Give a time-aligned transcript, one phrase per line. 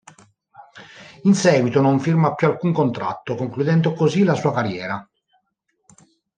[1.25, 5.07] In seguito non firma più alcun contratto, concludendo così la sua carriera.